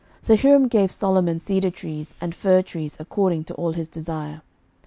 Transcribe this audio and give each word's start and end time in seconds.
11:005:010 0.21 0.25
So 0.25 0.35
Hiram 0.35 0.67
gave 0.67 0.91
Solomon 0.91 1.37
cedar 1.37 1.69
trees 1.69 2.15
and 2.19 2.33
fir 2.33 2.63
trees 2.63 2.97
according 2.99 3.43
to 3.43 3.53
all 3.53 3.73
his 3.73 3.87
desire. 3.87 4.41